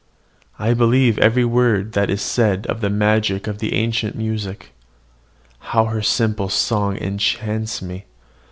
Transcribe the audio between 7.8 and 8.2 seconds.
me!